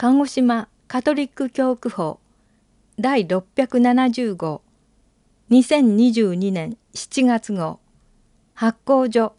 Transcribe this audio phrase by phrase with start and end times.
[0.00, 2.20] 鹿児島カトリック教区法
[2.98, 4.62] 第670号
[5.50, 7.80] 2022年7月号
[8.54, 9.34] 発行所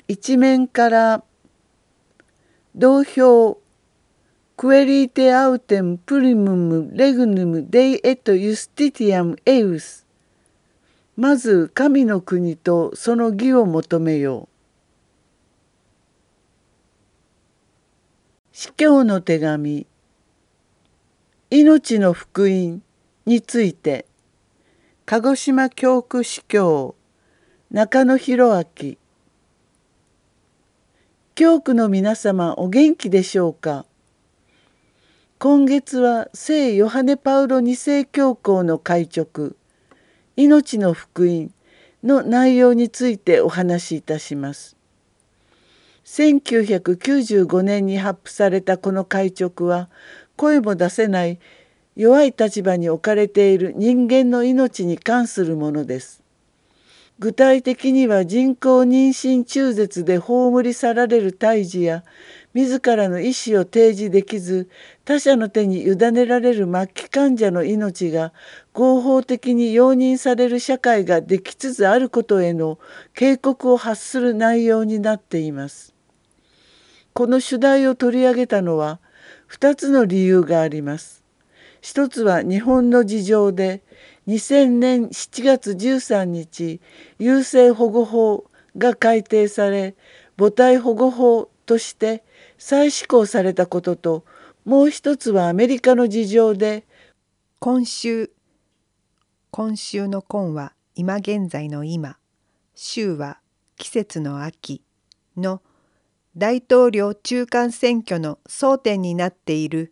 [0.08, 1.24] 一面から
[2.76, 3.60] 同票
[4.56, 10.06] クエリーテアウテムプリムムレグヌムデイエトユスティティアムエウス。
[11.16, 14.50] まず神の国とその義を求めよう。
[18.52, 19.88] 司教の手紙。
[21.50, 22.84] 命の福音
[23.26, 24.06] について。
[25.06, 26.96] 鹿児島教区司教
[27.72, 28.98] 中野博明。
[31.40, 33.86] 教区の皆様お元気でしょうか？
[35.38, 39.54] 今月は聖ヨハネ・パウロ二世教皇の会直
[40.36, 41.54] 「命の福音」
[42.04, 44.76] の内容についてお話しいたします。
[46.04, 49.88] 1995年に発布されたこの会直は
[50.36, 51.40] 声も出せない
[51.96, 56.22] 弱い立場に置かれている人間の命に関するものです。
[57.20, 62.06] 具体的には人工妊娠中絶で葬り去られる胎児や
[62.54, 64.70] 自らの意思を提示できず
[65.04, 68.32] 他者の手に委ねられる末期患者の命が
[68.72, 72.80] 合法的に容認される社会ができつつあることへの
[73.14, 75.94] 警告を発する内容になっています。
[77.14, 79.00] この主題を取り上げたのは
[79.52, 81.26] 2つの理由があります。
[81.82, 83.82] 一つは日本の事情で
[84.30, 86.80] 2000年7月13日
[87.18, 88.46] 優生保護法
[88.78, 89.96] が改定され
[90.38, 92.24] 母体保護法として
[92.60, 94.26] 再施行されたことと
[94.66, 96.86] もう一つはアメリカの事情で
[97.58, 98.30] 今週
[99.50, 102.16] 今週の今は今現在の今
[102.76, 103.40] 週は
[103.78, 104.84] 季節の秋
[105.38, 105.64] の
[106.38, 109.92] 大統領中間選挙の争点になっている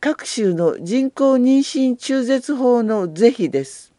[0.00, 3.92] 各州の人工妊娠中絶法の是非です。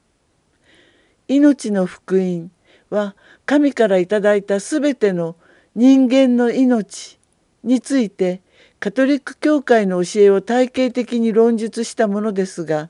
[1.27, 2.51] 命の福音
[2.89, 3.15] は
[3.45, 5.35] 神からいただいたすべての
[5.75, 7.19] 人間の命
[7.65, 8.41] について
[8.79, 12.89] カトリック教会の教えを体系的に論述したものですが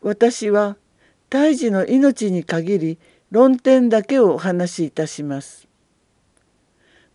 [0.00, 0.76] 私は
[1.28, 2.98] 胎児の命に限り
[3.32, 5.68] 論点だけをお話しいたします。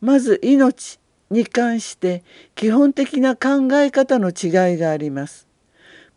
[0.02, 1.00] まず命
[1.30, 2.24] に関して
[2.56, 5.48] 基本的な考え方の違いがあります。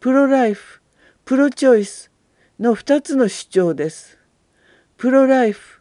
[0.00, 0.82] プロライフ、
[1.24, 2.10] プロチョイス
[2.58, 4.18] の2つの主張です。
[4.96, 5.80] プロライフ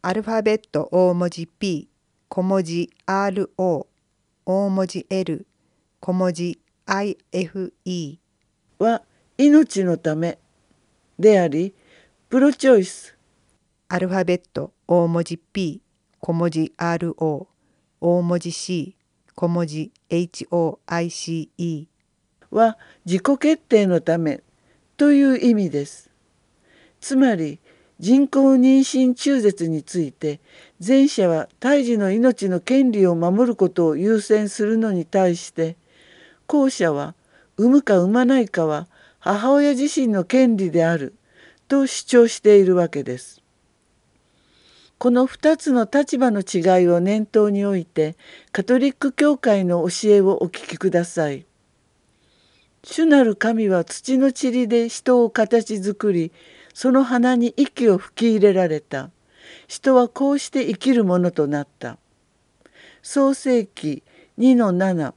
[0.00, 1.88] アルファベット大文字 P
[2.28, 3.86] 小文字 RO
[4.46, 5.46] 大文字 L
[6.00, 8.18] 小文字 IFE
[8.78, 9.02] は
[9.36, 10.38] 命のため
[11.18, 11.74] であり
[12.28, 13.16] プロチョイス
[13.88, 15.82] アルファベット大文字 P
[16.20, 17.46] 小文字 RO
[18.00, 18.94] 大文字 C
[19.34, 21.86] 小文字 HOICE
[22.50, 24.40] は自己決定のため
[24.96, 26.10] という意味です。
[27.00, 27.60] つまり
[28.00, 30.40] 人工妊娠中絶について
[30.84, 35.76] 前者は胎児の命の権利を守ることを優先するのに対して
[36.46, 37.14] 後者は
[37.56, 38.86] 産むか産まないかは
[39.18, 41.14] 母親自身の権利である
[41.66, 43.42] と主張しているわけです。
[44.98, 48.16] この2つの立場の違いを念頭に置いて
[48.50, 51.46] カトリック教会の教えをお聞きください。
[52.82, 56.32] 主なる神は土の塵で人を形作り
[56.74, 59.10] その鼻に息を吹き入れられた。
[59.68, 61.96] 人はこうして生きるものとなった。
[63.02, 64.02] 創世記
[64.38, 65.14] 2の7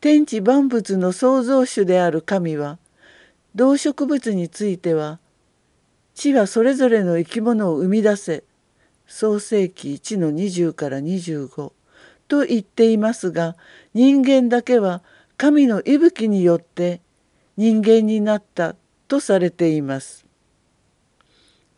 [0.00, 2.78] 天地万物の創造主である神は
[3.56, 5.18] 動植物については
[6.18, 8.42] 地はそれぞれの生き物を生み出せ
[9.06, 11.72] 創世記1の20から25
[12.26, 13.56] と言っていますが
[13.94, 15.02] 人間だけは
[15.36, 17.00] 神の息吹によって
[17.56, 18.74] 人間になった
[19.06, 20.26] とされています。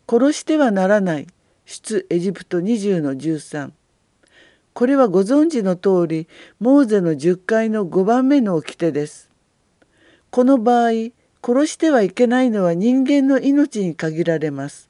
[0.09, 1.27] 殺してはならない
[1.65, 3.71] 出エジプト20の13
[4.73, 6.27] これはご存知の通り
[6.59, 9.29] モーゼの10回の5番目の掟です。
[10.31, 11.11] この場合
[11.43, 14.89] 殺してはいけないのは人間の命に限られます。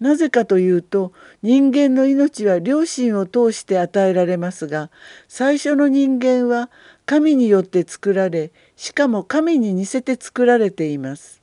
[0.00, 4.90] なぜかというと人間の命は良心を通して与えられますが
[5.28, 6.70] 最初の人間は
[7.04, 11.42] 神によって作られしかも神に似せて作られています。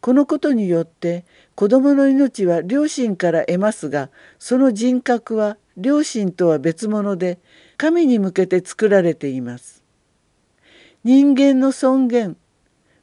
[0.00, 1.24] このことによって
[1.54, 7.38] 子どもの命は両親から得ますがその人格は両親とは別物で
[7.76, 9.82] 神に向けて作られています。
[11.04, 12.36] 人間の尊厳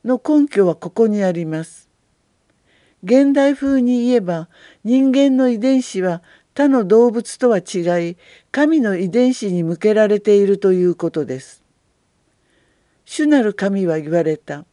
[0.05, 1.89] の根拠はここにあります。
[3.03, 4.47] 現代風に言えば
[4.83, 6.21] 人間の遺伝子は
[6.53, 8.17] 他の動物とは違い
[8.51, 11.63] 神の遺伝子に向けられているということです。
[13.05, 14.65] 主なる神は言われた。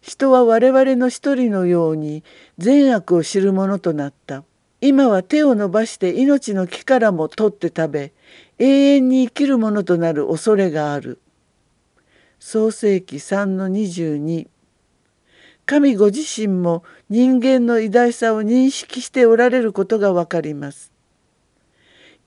[0.00, 2.24] 人は我々の一人のように
[2.58, 4.44] 善悪を知るものとなった。
[4.80, 8.12] 今は手を伸ばして命の木からも取って食べ
[8.58, 11.20] 永遠に生きるものとなる恐れがある。
[12.42, 14.48] 創世紀3の22
[15.66, 20.90] 神ご自身も人間の偉大さを認識しておられることがわかります。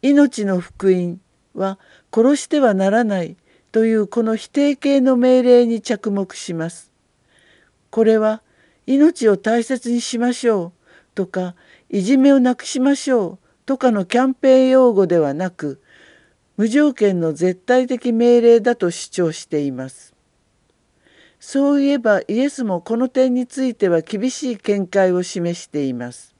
[0.03, 1.19] 命の福音
[1.55, 1.79] は
[2.13, 3.37] 殺してはならない
[3.71, 6.91] というこの否定形の命令に着目します。
[7.89, 8.43] これは
[8.85, 10.71] 命を大切にしましょう
[11.15, 11.55] とか
[11.89, 15.81] いじめをなくしましょうとかのキャンペーン用語ではなく
[16.55, 20.13] 無条件の絶対的命令だと主張しています。
[21.39, 26.35] そういえばイエスもこの点については厳しい見解を示しています。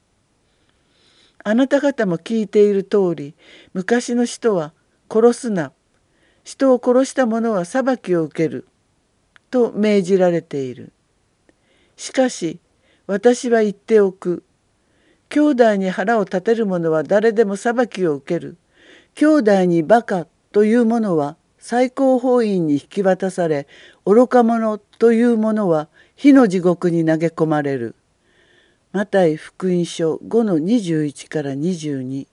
[1.44, 3.36] あなた方も聞いている通り
[3.74, 4.72] 昔の人は
[5.12, 5.74] 殺すな
[6.44, 8.68] 人を殺した者は裁きを受ける
[9.52, 10.94] と命じられている。
[11.98, 12.60] しかし
[13.08, 14.44] 私は言っておく
[15.30, 18.58] 兄弟に腹を立てる者は誰でも裁きを受ける
[19.16, 23.68] 兄弟にバカという者は最高法院に引き渡され
[24.06, 27.96] 愚か者というものは火の地獄に投げ込まれる。
[28.92, 32.28] マタイ福音書5の21から22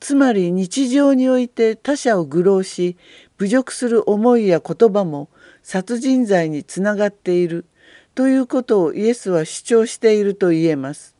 [0.00, 2.96] つまり日常において他者を愚弄し
[3.36, 5.28] 侮辱する思いや言葉も
[5.62, 7.66] 殺人罪につながっている
[8.14, 11.16] ということをイエスは主張していると言えます。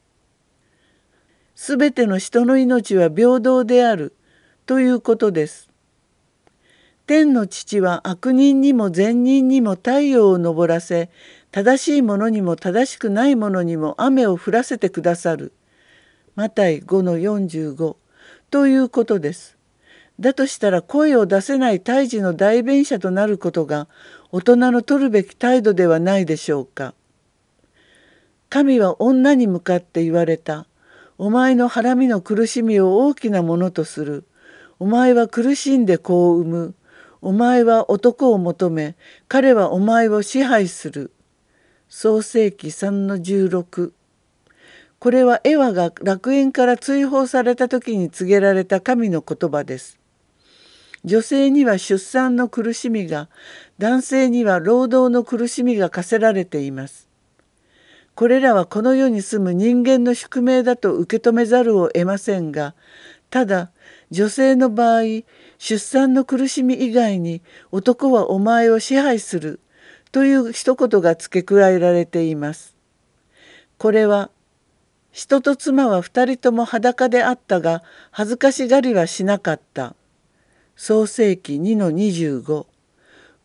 [1.54, 4.14] すべての人の命は平等である
[4.68, 5.70] ということです。
[7.06, 11.08] 天の父は悪人にも善人にも太陽を昇らせ
[11.50, 15.54] 正しい者にも正しくない者にも雨を降らせてくださる。
[16.34, 17.96] マタイ5の45
[18.50, 19.56] ということです。
[20.20, 23.88] だとしたら声を出せない胎児の代弁者となることが
[24.32, 26.92] 大人の取るべき態度ではないでしょうか。
[28.50, 30.66] 神は女に向かって言われた。
[31.16, 34.24] お前のハラミの苦しみを大きなものとする。
[34.80, 36.74] お前は苦しんで子を産む。
[37.20, 38.94] お前は男を求め
[39.26, 41.12] 彼はお前を支配する。
[41.88, 43.92] 創世紀3の16
[44.98, 49.98] これはエワが楽園から追放された時に告げられた神の言葉です。
[51.04, 53.28] 女性には出産の苦しみが
[53.78, 57.08] 男性には労働の苦しみが課せられています。
[58.16, 62.74] これらはこの世に住む人間の宿命だと受け止めざるを得ませんが
[63.30, 63.70] ただ
[64.10, 65.02] 女性の場合
[65.58, 69.60] 出産の苦しみ以外に男はお前を支配する
[70.12, 72.74] という一言が付け加えられています。
[73.76, 74.30] これは
[75.12, 79.94] 人と妻は二人とも裸であったが恥ずかしがりはしなかった。
[80.76, 82.66] 創世紀2-25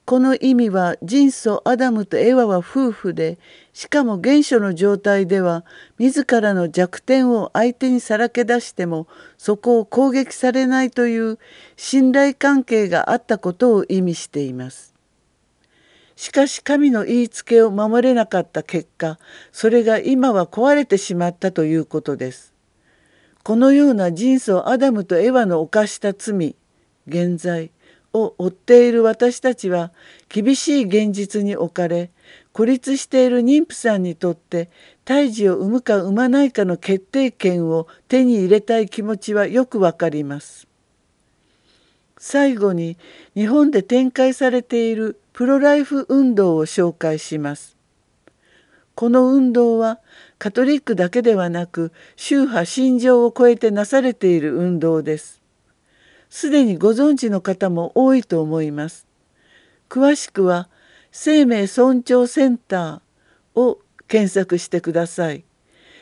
[0.05, 3.39] この意味は人祖アダムとエワは夫婦で
[3.73, 5.65] しかも原初の状態では
[5.97, 11.39] 自らの弱点を相手にさらけ出してもそこを攻撃されないという
[11.75, 14.93] 信頼関係があったことを意味しています。
[16.15, 19.17] しかし神の言いつけを守れなかった結果
[19.51, 22.53] それが今は壊れてしまったということです。
[23.41, 26.55] このような人相アダムとエワの犯した罪
[27.07, 27.71] 現在
[28.13, 29.91] を追っている私たちは
[30.29, 32.11] 厳しい現実に置かれ
[32.53, 34.69] 孤立している妊婦さんにとって
[35.05, 40.67] 胎児を産むか産まないかの決定権を手に入れたい気持ちはよくわかります。
[42.19, 42.95] 最後に
[43.35, 47.75] 日本で展開されているプロライフ運動を紹介します。
[48.95, 49.99] この運動は
[50.37, 55.41] カトリックだけではなく宗派信条を超えてなされている運動です。
[56.29, 59.07] すでにご存知の方も多いと思います。
[59.89, 60.69] 詳しくは
[61.15, 65.45] 生命尊重センターを検索してください。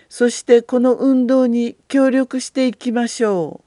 [0.07, 3.61] そしてこの運動に協力していきましょ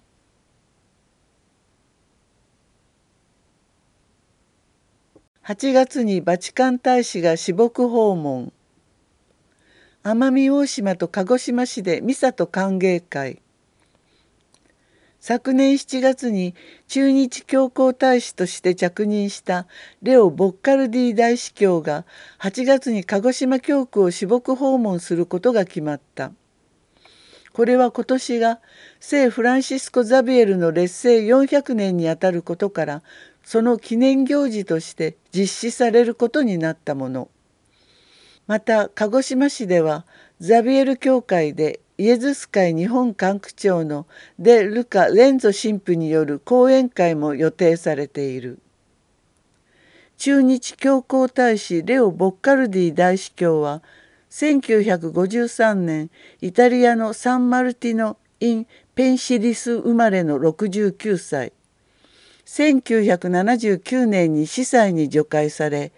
[5.44, 5.46] う。
[5.46, 8.50] 8月にバチカン大使が私牧訪問
[10.02, 13.42] 奄美大島と鹿児島市でミサと歓迎会
[15.26, 16.54] 昨年7月に
[16.86, 19.66] 駐日教皇大使として着任した
[20.02, 22.04] レオ・ボッカルディ大司教が
[22.40, 26.32] 8月に鹿児島教区を私牧訪問することが決まった。
[27.54, 28.60] これは今年が
[29.00, 33.02] 聖フランシスコ・ザビエルの劣勢400年にあたることから
[33.42, 37.30] その記念行事として実施されることになったもの
[38.46, 40.04] また鹿児島市では
[40.38, 44.06] ザビエル教会でイエズス会日本管区長の
[44.38, 48.58] デ・ルカ・レンゾ神父による講演会も予定されている。
[50.16, 53.82] 駐日教皇大使レオ・ボッカルディ大司教は
[54.30, 56.10] 1953年
[56.40, 61.52] イタリアのサンマルティノ・イン・ペンシリス生まれの69歳
[62.46, 65.92] 1979年に司祭に除会され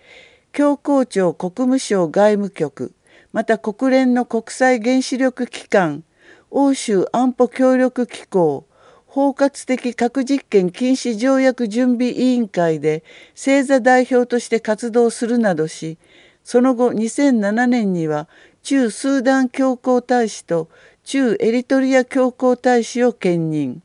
[0.52, 2.95] 教皇庁国務省外務局。
[3.36, 6.04] また国連の国際原子力機関
[6.50, 8.66] 欧州安保協力機構
[9.04, 15.98] 包括的核実験禁止条約準備委員会で正座代表として活動するなどし
[16.44, 18.26] その後2007年には
[18.62, 20.70] 中スーダン教皇大使と
[21.04, 23.82] 中エリトリア教皇大使を兼任。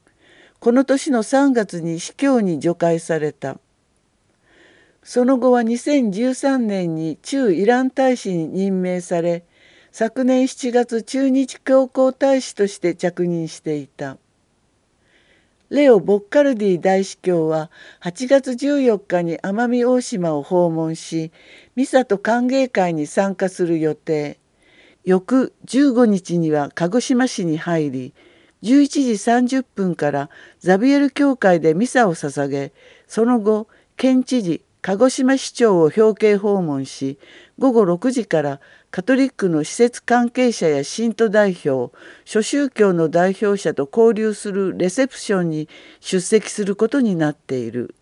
[0.62, 3.58] この年の3月に司教に除会された
[5.04, 9.44] その後は2013年に駐イラン大使に任命され
[9.92, 14.18] 昨年7月駐日教皇大使として着任していた。
[15.70, 21.32] レオ・ボッカルディ大司教は8月14日に奄美大島を訪問し
[21.76, 24.38] ミサと歓迎会に参加する予定。
[25.04, 28.14] 翌15日には鹿児島市に入り
[28.64, 29.12] 11時
[29.60, 30.30] 30分から
[30.60, 32.72] ザビエル教会でミサを捧げ
[33.08, 33.68] その後
[33.98, 37.20] 県知事鹿児島市長を表敬訪問し
[37.60, 38.60] 午後6時から
[38.90, 41.96] カトリックの施設関係者や信徒代表
[42.26, 45.70] 諸宗教の代表者と交流するレセプションに
[46.00, 47.96] 出席することになっている。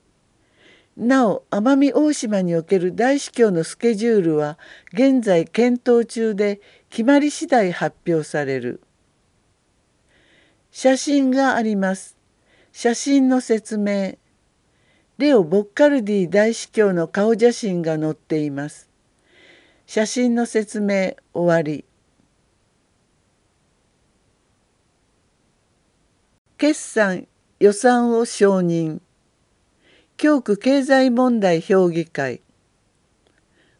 [0.95, 4.57] なお奄美大島における大司教のスケジュールは
[4.93, 6.59] 現在検討中で
[6.89, 8.81] 決まり次第発表される。
[10.71, 12.17] 写真があります。
[12.71, 14.17] 写真の説明。
[15.19, 18.89] レオ・ボッカルディ大司教の顔写真が載っています。
[19.85, 21.83] 写真の説明終わり。
[26.57, 27.27] 決算
[27.59, 29.01] 予算を承認。
[30.15, 32.39] 教区経済問題評議会。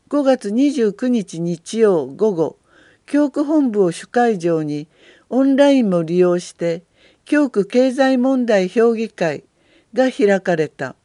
[0.10, 2.58] 5月29日日曜午後、
[3.06, 4.90] 教区本部を主会場に
[5.30, 6.84] オンラインも利用して
[7.24, 9.46] 教区経済問題評議会
[9.94, 10.98] が開かれた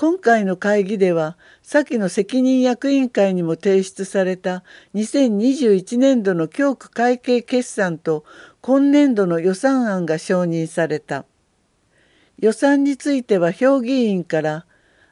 [0.00, 4.64] 今回の会議では先の責任役員会にも提出された
[4.94, 8.24] 2021年度の教区会計決算と
[8.62, 11.26] 今年度の予算案が承認された。
[12.38, 14.64] 予算については評議員から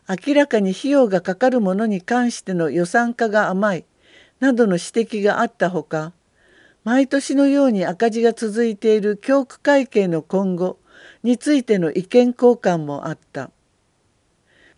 [0.08, 3.84] 明らかに費用がかかるものに関しての予算化が甘い
[4.40, 6.14] などの指摘があったほか
[6.84, 10.78] 毎年のように赤字が続いている教区会計の今後
[11.22, 13.50] についての意見交換もあった。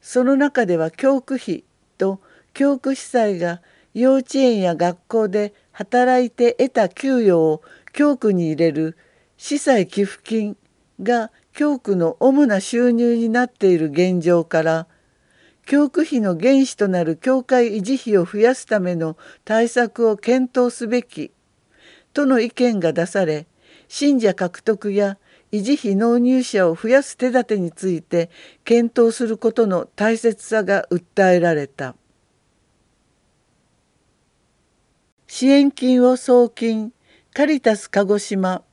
[0.00, 1.64] その中では教区費
[1.98, 2.20] と
[2.54, 3.60] 教区司祭が
[3.94, 8.96] 幼稚園や学校で働いて得た給与を教区に入れる
[9.36, 10.56] 司祭寄付金
[11.02, 14.86] が教区の主な収入になっている現状から
[15.66, 21.32] 教区費の原資となる教会維持費を増やすための対策を検討すべき
[22.12, 23.46] との意見が出され
[23.88, 25.18] 信者獲得や
[25.52, 28.30] 維持費納入者を増やす手立てについて
[28.64, 31.96] 検討することの大切さが訴えられた。
[35.26, 36.92] 支援金を送金。
[37.32, 38.64] カリタス鹿児島。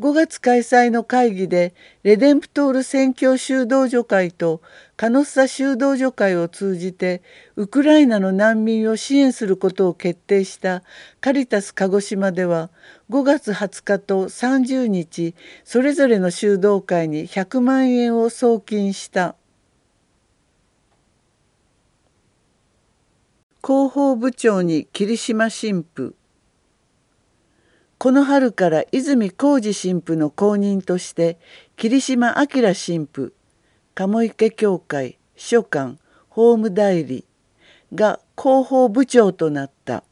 [0.00, 4.62] 5月開催の会議でレデンプトール宣教修道女会と
[4.96, 7.20] カノッサ修道女会を通じて
[7.54, 10.82] ウクライナの難民を支援することを決定した
[11.20, 12.70] カリタス鹿児島では
[13.10, 19.36] 5月20日と30日それぞれの修道会に100万円を送金した。
[23.62, 26.14] 広報部長に霧島神父
[28.02, 31.38] この春から泉浩二神父の後任として
[31.76, 33.34] 霧島明神父
[33.94, 35.98] 鴨池教会秘書官
[36.30, 37.26] 法務代理
[37.94, 40.02] が広報部長となった。